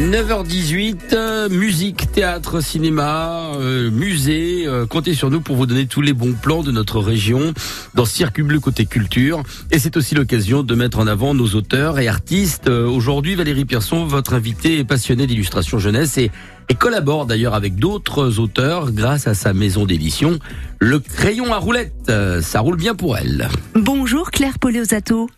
9h18, 0.00 1.12
euh, 1.12 1.48
musique, 1.50 2.10
théâtre, 2.10 2.62
cinéma, 2.62 3.50
euh, 3.56 3.90
musée. 3.90 4.64
euh, 4.66 4.86
comptez 4.86 5.12
sur 5.12 5.30
nous 5.30 5.42
pour 5.42 5.56
vous 5.56 5.66
donner 5.66 5.86
tous 5.86 6.00
les 6.00 6.14
bons 6.14 6.32
plans 6.32 6.62
de 6.62 6.72
notre 6.72 7.00
région 7.00 7.52
dans 7.94 8.06
Circuit 8.06 8.42
Bleu 8.42 8.60
côté 8.60 8.86
culture. 8.86 9.42
Et 9.70 9.78
c'est 9.78 9.98
aussi 9.98 10.14
l'occasion 10.14 10.62
de 10.62 10.74
mettre 10.74 11.00
en 11.00 11.06
avant 11.06 11.34
nos 11.34 11.48
auteurs 11.48 11.98
et 11.98 12.08
artistes. 12.08 12.66
Euh, 12.68 12.86
Aujourd'hui, 12.88 13.34
Valérie 13.34 13.66
Pierson, 13.66 14.06
votre 14.06 14.32
invitée 14.32 14.78
est 14.78 14.84
passionnée 14.84 15.26
d'illustration 15.26 15.78
jeunesse 15.78 16.16
et, 16.16 16.30
et 16.70 16.74
collabore 16.74 17.26
d'ailleurs 17.26 17.52
avec 17.54 17.76
d'autres 17.76 18.38
auteurs 18.38 18.92
grâce 18.92 19.26
à 19.26 19.34
sa 19.34 19.52
maison 19.52 19.84
d'édition, 19.84 20.38
Le 20.78 20.98
Crayon 20.98 21.52
à 21.52 21.58
roulette. 21.58 21.92
Euh, 22.08 22.40
Ça 22.40 22.60
roule 22.60 22.76
bien 22.78 22.94
pour 22.94 23.18
elle. 23.18 23.48
Bonjour 23.74 24.30
Claire 24.30 24.58
Poleosato. 24.58 25.28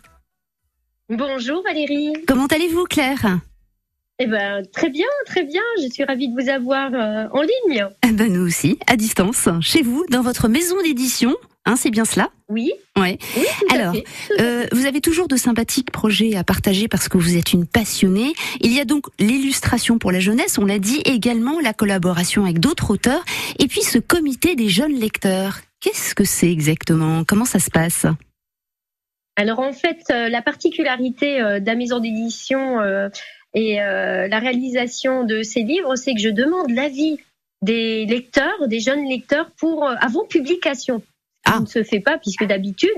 Bonjour 1.09 1.61
Valérie. 1.67 2.13
Comment 2.27 2.47
allez-vous 2.47 2.85
Claire? 2.85 3.39
Eh 4.19 4.27
ben 4.27 4.63
très 4.71 4.89
bien, 4.89 5.07
très 5.25 5.43
bien. 5.43 5.61
Je 5.81 5.89
suis 5.89 6.03
ravie 6.03 6.29
de 6.29 6.39
vous 6.39 6.49
avoir 6.49 6.93
euh, 6.93 7.27
en 7.31 7.41
ligne. 7.41 7.87
Eh 8.07 8.11
ben, 8.11 8.31
Nous 8.31 8.45
aussi, 8.45 8.77
à 8.87 8.95
distance, 8.95 9.49
chez 9.61 9.81
vous, 9.81 10.05
dans 10.09 10.21
votre 10.21 10.47
maison 10.47 10.81
d'édition. 10.83 11.35
Hein, 11.65 11.75
c'est 11.77 11.89
bien 11.89 12.05
cela? 12.05 12.29
Oui. 12.49 12.73
Ouais. 12.97 13.17
Oui. 13.37 13.45
Tout 13.59 13.75
Alors, 13.75 13.89
à 13.89 13.93
fait. 13.93 14.03
Tout 14.03 14.33
à 14.37 14.41
Euh, 14.43 14.67
vous 14.71 14.85
avez 14.85 15.01
toujours 15.01 15.27
de 15.27 15.35
sympathiques 15.37 15.91
projets 15.91 16.35
à 16.35 16.43
partager 16.43 16.87
parce 16.87 17.07
que 17.09 17.17
vous 17.17 17.37
êtes 17.37 17.53
une 17.53 17.65
passionnée. 17.65 18.33
Il 18.61 18.73
y 18.73 18.79
a 18.79 18.85
donc 18.85 19.05
l'illustration 19.17 19.97
pour 19.97 20.11
la 20.11 20.19
jeunesse, 20.19 20.57
on 20.57 20.65
l'a 20.65 20.77
dit, 20.79 21.01
également 21.05 21.59
la 21.61 21.73
collaboration 21.73 22.43
avec 22.43 22.59
d'autres 22.59 22.91
auteurs, 22.91 23.23
et 23.59 23.67
puis 23.67 23.81
ce 23.81 23.97
comité 23.97 24.55
des 24.55 24.69
jeunes 24.69 24.93
lecteurs. 24.93 25.59
Qu'est-ce 25.79 26.13
que 26.13 26.25
c'est 26.25 26.51
exactement? 26.51 27.23
Comment 27.23 27.45
ça 27.45 27.59
se 27.59 27.71
passe? 27.71 28.05
Alors 29.37 29.59
en 29.59 29.73
fait, 29.73 30.03
euh, 30.11 30.29
la 30.29 30.41
particularité 30.41 31.39
de 31.39 31.65
la 31.65 31.75
maison 31.75 31.99
d'édition 31.99 32.79
et 33.53 33.81
euh, 33.81 34.27
la 34.27 34.39
réalisation 34.39 35.23
de 35.23 35.43
ces 35.43 35.61
livres, 35.63 35.95
c'est 35.95 36.13
que 36.13 36.19
je 36.21 36.29
demande 36.29 36.69
l'avis 36.71 37.17
des 37.61 38.05
lecteurs, 38.05 38.67
des 38.67 38.79
jeunes 38.79 39.05
lecteurs, 39.07 39.51
pour 39.57 39.85
euh, 39.87 39.95
avant 40.01 40.25
publication. 40.25 41.01
Ah. 41.45 41.53
Ça 41.53 41.59
ne 41.61 41.65
se 41.65 41.83
fait 41.83 41.99
pas 41.99 42.17
puisque 42.17 42.45
d'habitude. 42.45 42.89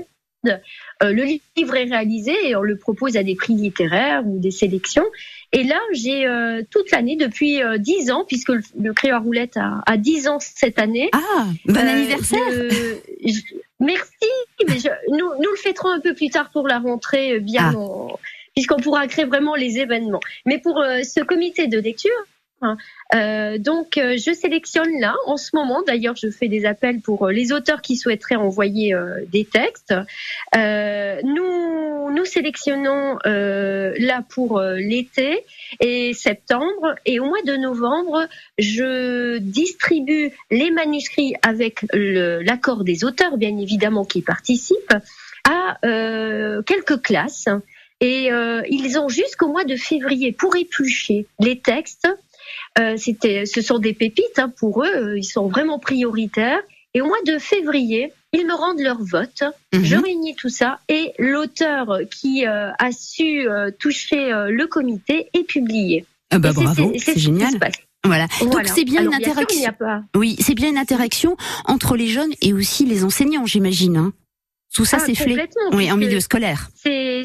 euh, 0.46 0.56
le 1.02 1.24
livre 1.24 1.76
est 1.76 1.84
réalisé 1.90 2.32
et 2.48 2.54
on 2.56 2.62
le 2.62 2.76
propose 2.76 3.16
à 3.16 3.22
des 3.24 3.34
prix 3.34 3.54
littéraires 3.54 4.22
ou 4.26 4.38
des 4.38 4.50
sélections. 4.52 5.04
Et 5.52 5.64
là, 5.64 5.78
j'ai 5.92 6.26
euh, 6.26 6.62
toute 6.70 6.90
l'année, 6.92 7.16
depuis 7.16 7.62
euh, 7.62 7.78
10 7.78 8.10
ans, 8.12 8.24
puisque 8.26 8.50
le, 8.50 8.60
le 8.80 8.92
à 9.12 9.18
roulette 9.18 9.56
a, 9.56 9.96
10 9.96 10.28
ans 10.28 10.38
cette 10.40 10.78
année, 10.78 11.10
Ah, 11.12 11.46
bon 11.66 11.76
euh, 11.76 11.88
anniversaire 11.88 12.38
je- 12.50 12.96
je- 13.28 13.54
Merci, 13.78 14.30
mais 14.66 14.78
je- 14.78 14.88
nous, 15.10 15.26
nous 15.42 15.50
le 15.50 15.56
fêterons 15.56 15.90
un 15.90 16.00
peu 16.00 16.14
plus 16.14 16.30
tard 16.30 16.50
pour 16.50 16.66
la 16.66 16.78
rentrée, 16.78 17.40
bien 17.40 17.72
Ah. 17.76 18.14
Puisqu'on 18.56 18.78
pourra 18.78 19.06
créer 19.06 19.26
vraiment 19.26 19.54
les 19.54 19.78
événements. 19.78 20.20
Mais 20.46 20.58
pour 20.58 20.80
euh, 20.80 21.02
ce 21.02 21.20
comité 21.20 21.66
de 21.66 21.78
lecture, 21.78 22.10
hein, 22.62 22.78
euh, 23.14 23.58
donc 23.58 23.98
euh, 23.98 24.16
je 24.16 24.32
sélectionne 24.32 24.98
là 24.98 25.14
en 25.26 25.36
ce 25.36 25.50
moment. 25.54 25.82
D'ailleurs, 25.86 26.16
je 26.16 26.30
fais 26.30 26.48
des 26.48 26.64
appels 26.64 27.00
pour 27.00 27.26
euh, 27.26 27.32
les 27.32 27.52
auteurs 27.52 27.82
qui 27.82 27.98
souhaiteraient 27.98 28.36
envoyer 28.36 28.94
des 29.30 29.44
textes. 29.44 29.94
Nous 30.54 32.10
nous 32.10 32.24
sélectionnons 32.24 33.18
là 33.24 34.24
pour 34.30 34.62
l'été 34.62 35.44
et 35.80 36.14
septembre 36.14 36.94
et 37.04 37.20
au 37.20 37.26
mois 37.26 37.42
de 37.44 37.56
novembre, 37.56 38.26
je 38.58 39.36
distribue 39.36 40.30
les 40.50 40.70
manuscrits 40.70 41.34
avec 41.42 41.84
l'accord 41.92 42.84
des 42.84 43.04
auteurs, 43.04 43.36
bien 43.36 43.58
évidemment, 43.58 44.06
qui 44.06 44.22
participent, 44.22 44.94
à 45.44 45.78
quelques 46.64 47.02
classes. 47.02 47.48
Et 48.00 48.30
euh, 48.30 48.62
ils 48.68 48.98
ont 48.98 49.08
jusqu'au 49.08 49.48
mois 49.48 49.64
de 49.64 49.76
février 49.76 50.32
pour 50.32 50.54
éplucher 50.56 51.26
les 51.40 51.58
textes. 51.58 52.08
Euh, 52.78 52.96
c'était, 52.96 53.46
ce 53.46 53.62
sont 53.62 53.78
des 53.78 53.94
pépites 53.94 54.38
hein, 54.38 54.52
pour 54.58 54.84
eux, 54.84 55.16
ils 55.16 55.24
sont 55.24 55.48
vraiment 55.48 55.78
prioritaires. 55.78 56.60
Et 56.94 57.00
au 57.00 57.06
mois 57.06 57.22
de 57.26 57.38
février, 57.38 58.12
ils 58.32 58.46
me 58.46 58.54
rendent 58.54 58.80
leur 58.80 58.98
vote. 59.02 59.42
Mhm. 59.74 59.84
Je 59.84 59.96
réunis 59.96 60.34
tout 60.36 60.48
ça 60.48 60.78
et 60.88 61.12
l'auteur 61.18 61.98
qui 62.10 62.46
euh, 62.46 62.70
a 62.78 62.92
su 62.92 63.48
euh, 63.48 63.70
toucher 63.78 64.30
le 64.48 64.66
comité 64.66 65.28
est 65.34 65.44
publié. 65.44 66.04
Ah 66.30 66.38
bah 66.38 66.52
bravo, 66.52 66.92
c'est- 66.98 67.18
génial. 67.18 67.58
passe. 67.58 67.74
Voilà. 68.04 68.26
Donc 68.40 68.52
Voilà. 68.52 68.68
c'est 68.68 68.84
bien 68.84 69.00
Alors, 69.00 69.12
une 69.14 69.18
interaction. 69.22 69.72
pas. 69.78 70.02
Oui, 70.14 70.36
c'est 70.38 70.54
bien 70.54 70.68
une 70.70 70.78
interaction 70.78 71.36
entre 71.64 71.96
les 71.96 72.06
jeunes 72.08 72.32
et 72.40 72.52
aussi 72.52 72.84
les 72.86 73.04
enseignants, 73.04 73.46
j'imagine. 73.46 73.96
Hein. 73.96 74.12
Tout 74.74 74.84
ça, 74.84 74.98
Ah, 75.00 75.04
c'est 75.06 75.14
fait. 75.14 75.48
Oui, 75.72 75.90
en 75.90 75.96
milieu 75.96 76.20
scolaire. 76.20 76.68
C'est 76.76 77.22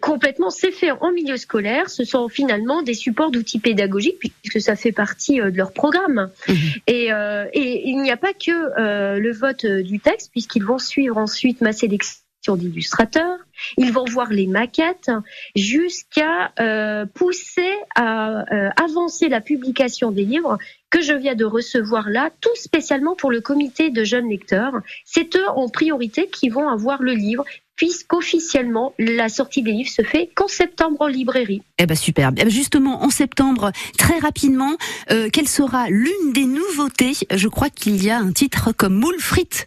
complètement, 0.00 0.50
c'est 0.50 0.70
fait 0.70 0.90
en 0.90 1.12
milieu 1.12 1.36
scolaire. 1.36 1.90
Ce 1.90 2.04
sont 2.04 2.28
finalement 2.28 2.82
des 2.82 2.94
supports 2.94 3.30
d'outils 3.30 3.58
pédagogiques 3.58 4.18
puisque 4.18 4.60
ça 4.60 4.76
fait 4.76 4.92
partie 4.92 5.40
euh, 5.40 5.50
de 5.50 5.56
leur 5.56 5.72
programme. 5.72 6.30
Mhm. 6.48 6.56
Et, 6.86 7.12
euh, 7.12 7.46
et 7.52 7.88
il 7.88 8.00
n'y 8.00 8.10
a 8.10 8.16
pas 8.16 8.32
que 8.32 8.50
euh, 8.50 9.18
le 9.18 9.32
vote 9.32 9.64
euh, 9.64 9.82
du 9.82 10.00
texte 10.00 10.30
puisqu'ils 10.30 10.64
vont 10.64 10.78
suivre 10.78 11.18
ensuite 11.18 11.60
ma 11.60 11.72
sélection 11.72 12.24
d'illustrateurs. 12.52 13.38
Ils 13.78 13.92
vont 13.92 14.04
voir 14.04 14.30
les 14.30 14.46
maquettes 14.46 15.10
jusqu'à 15.56 16.52
euh, 16.60 17.06
pousser 17.06 17.72
à 17.94 18.44
euh, 18.52 18.70
avancer 18.76 19.28
la 19.28 19.40
publication 19.40 20.10
des 20.10 20.24
livres 20.24 20.58
que 20.90 21.00
je 21.00 21.14
viens 21.14 21.34
de 21.34 21.44
recevoir 21.44 22.10
là, 22.10 22.30
tout 22.40 22.54
spécialement 22.54 23.16
pour 23.16 23.30
le 23.30 23.40
comité 23.40 23.90
de 23.90 24.04
jeunes 24.04 24.28
lecteurs. 24.28 24.74
C'est 25.04 25.36
eux 25.36 25.48
en 25.48 25.68
priorité 25.68 26.28
qui 26.28 26.50
vont 26.50 26.68
avoir 26.68 27.02
le 27.02 27.12
livre 27.12 27.44
puisqu'officiellement 27.76 28.94
la 28.98 29.28
sortie 29.28 29.62
des 29.62 29.72
livres 29.72 29.90
se 29.90 30.02
fait 30.02 30.28
qu'en 30.34 30.48
septembre 30.48 31.00
en 31.00 31.06
librairie. 31.06 31.62
Eh 31.78 31.86
ben 31.86 31.96
superbe. 31.96 32.36
Eh 32.38 32.44
ben, 32.44 32.50
justement, 32.50 33.02
en 33.02 33.10
septembre, 33.10 33.72
très 33.98 34.18
rapidement, 34.18 34.76
euh, 35.10 35.28
quelle 35.32 35.48
sera 35.48 35.88
l'une 35.88 36.32
des 36.32 36.46
nouveautés? 36.46 37.12
Je 37.34 37.48
crois 37.48 37.70
qu'il 37.70 38.02
y 38.02 38.10
a 38.10 38.18
un 38.18 38.32
titre 38.32 38.72
comme 38.72 38.94
moule 38.94 39.18
frites. 39.18 39.66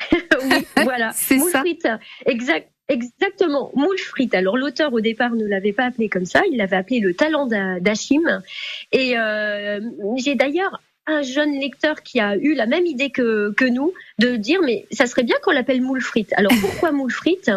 oui, 0.12 0.66
voilà. 0.82 1.12
C'est 1.14 1.38
ça. 1.38 1.60
frites. 1.60 1.88
Exact. 2.26 2.70
Exactement, 2.86 3.72
moule 3.74 3.96
frites. 3.96 4.34
Alors 4.34 4.58
l'auteur 4.58 4.92
au 4.92 5.00
départ 5.00 5.30
ne 5.30 5.46
l'avait 5.46 5.72
pas 5.72 5.84
appelé 5.86 6.10
comme 6.10 6.26
ça, 6.26 6.42
il 6.52 6.58
l'avait 6.58 6.76
appelé 6.76 7.00
le 7.00 7.14
talent 7.14 7.46
d'A- 7.46 7.80
d'Achim. 7.80 8.42
Et 8.92 9.16
euh, 9.16 9.80
j'ai 10.18 10.34
d'ailleurs 10.34 10.82
un 11.06 11.22
jeune 11.22 11.52
lecteur 11.58 12.02
qui 12.02 12.20
a 12.20 12.36
eu 12.36 12.54
la 12.54 12.66
même 12.66 12.86
idée 12.86 13.10
que, 13.10 13.52
que 13.52 13.64
nous 13.64 13.92
de 14.18 14.36
dire 14.36 14.60
mais 14.62 14.86
ça 14.90 15.06
serait 15.06 15.22
bien 15.22 15.36
qu'on 15.42 15.52
l'appelle 15.52 15.82
moule 15.82 16.00
frites. 16.00 16.32
Alors 16.36 16.52
pourquoi 16.60 16.92
moule 16.98 17.12
frites 17.12 17.50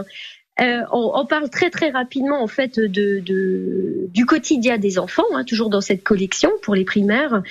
Euh, 0.59 0.81
on, 0.91 1.11
on 1.13 1.25
parle 1.27 1.51
très 1.51 1.69
très 1.69 1.91
rapidement 1.91 2.41
en 2.41 2.47
fait 2.47 2.79
de, 2.79 3.19
de 3.19 4.07
du 4.07 4.25
quotidien 4.25 4.79
des 4.79 4.97
enfants, 4.97 5.29
hein, 5.33 5.43
toujours 5.43 5.69
dans 5.69 5.81
cette 5.81 6.03
collection 6.03 6.49
pour 6.63 6.73
les 6.73 6.85
primaires. 6.85 7.43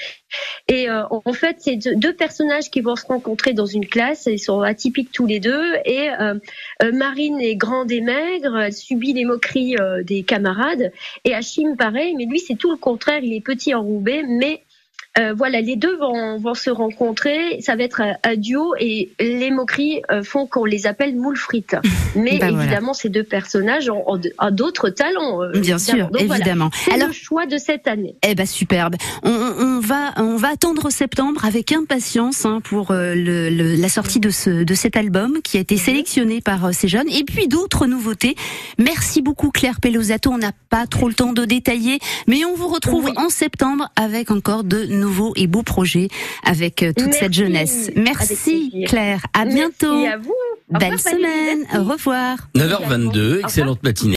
Et 0.68 0.88
euh, 0.90 1.04
en 1.10 1.32
fait, 1.32 1.56
c'est 1.60 1.76
deux 1.76 2.12
personnages 2.14 2.70
qui 2.70 2.80
vont 2.80 2.96
se 2.96 3.06
rencontrer 3.06 3.52
dans 3.52 3.66
une 3.66 3.86
classe. 3.86 4.26
Ils 4.26 4.38
sont 4.38 4.60
atypiques 4.60 5.12
tous 5.12 5.26
les 5.26 5.38
deux. 5.38 5.74
Et 5.84 6.10
euh, 6.10 6.34
euh, 6.82 6.92
Marine 6.92 7.40
est 7.40 7.56
grande 7.56 7.92
et 7.92 8.00
maigre. 8.00 8.58
Elle 8.58 8.72
subit 8.72 9.12
les 9.12 9.24
moqueries 9.24 9.76
euh, 9.78 10.02
des 10.02 10.24
camarades. 10.24 10.92
Et 11.24 11.34
Achim, 11.34 11.76
pareil. 11.76 12.14
Mais 12.16 12.24
lui, 12.24 12.40
c'est 12.40 12.56
tout 12.56 12.70
le 12.70 12.76
contraire. 12.76 13.20
Il 13.22 13.32
est 13.32 13.40
petit 13.40 13.74
enroubé, 13.74 14.24
mais 14.28 14.62
euh, 15.18 15.32
voilà, 15.36 15.60
les 15.60 15.76
deux 15.76 15.96
vont, 15.96 16.38
vont 16.38 16.54
se 16.54 16.70
rencontrer. 16.70 17.60
Ça 17.60 17.76
va 17.76 17.82
être 17.84 18.00
un, 18.00 18.14
un 18.24 18.36
duo 18.36 18.74
et 18.78 19.10
les 19.20 19.50
moqueries 19.50 20.02
euh, 20.10 20.22
font 20.22 20.46
qu'on 20.46 20.64
les 20.64 20.86
appelle 20.86 21.14
moules 21.16 21.36
frites. 21.36 21.76
Mais 22.16 22.38
voilà. 22.38 22.62
évidemment, 22.62 22.92
ces 22.94 23.08
deux 23.08 23.22
personnages 23.24 23.88
ont, 23.90 24.02
ont 24.10 24.16
de- 24.18 24.32
ont 24.38 24.50
d'autres 24.50 24.90
talents. 24.90 25.42
euh, 25.42 25.52
Bien 25.60 25.78
sûr, 25.78 25.94
évidemment. 25.94 26.10
Donc 26.12 26.22
voilà, 26.26 26.36
évidemment. 26.40 26.70
Alors, 26.92 27.08
le 27.08 27.14
choix 27.14 27.46
de 27.46 27.56
cette 27.58 27.86
année. 27.88 28.16
eh 28.26 28.34
ben 28.34 28.46
superbe. 28.46 28.96
On, 29.22 29.80
va, 29.80 30.12
on 30.18 30.36
va 30.36 30.48
attendre 30.48 30.90
septembre 30.90 31.44
avec 31.44 31.72
impatience 31.72 32.44
hein, 32.44 32.60
pour 32.62 32.90
euh, 32.90 33.14
le, 33.14 33.48
le- 33.50 33.74
la 33.76 33.88
sortie 33.88 34.20
de 34.20 34.30
ce, 34.30 34.64
de 34.64 34.74
cet 34.74 34.96
album 34.96 35.38
qui 35.42 35.56
a 35.56 35.60
été 35.60 35.76
sélectionné 35.76 36.40
par 36.40 36.66
euh, 36.66 36.70
ces 36.72 36.88
jeunes 36.88 37.08
et 37.08 37.24
puis 37.24 37.48
d'autres 37.48 37.86
nouveautés. 37.86 38.34
Merci 38.78 39.22
beaucoup 39.22 39.50
Claire 39.50 39.80
Pelosato. 39.80 40.30
On 40.30 40.38
n'a 40.38 40.52
pas 40.68 40.86
trop 40.86 41.08
le 41.08 41.14
temps 41.14 41.32
de 41.32 41.44
détailler, 41.44 41.98
mais 42.26 42.44
on 42.44 42.54
vous 42.54 42.68
retrouve 42.68 43.06
Oui. 43.06 43.12
en 43.16 43.28
septembre 43.28 43.88
avec 43.96 44.30
encore 44.30 44.64
de 44.64 44.84
nouveaux 44.84 45.05
et 45.36 45.46
beaux 45.46 45.62
projets 45.62 46.08
avec 46.44 46.82
euh, 46.82 46.92
toute 46.96 47.06
Merci. 47.06 47.18
cette 47.20 47.34
jeunesse. 47.34 47.90
Merci. 47.96 48.84
Claire. 48.86 49.26
À 49.32 49.44
bientôt. 49.44 49.94
Merci 49.94 50.06
à 50.06 50.16
vous. 50.18 50.34
Belle 50.70 50.98
semaine. 50.98 51.60
Merci. 51.72 51.78
Au 51.78 51.84
revoir. 51.92 52.48
9h22, 52.56 53.40
excellente 53.40 53.82
matinée. 53.82 54.14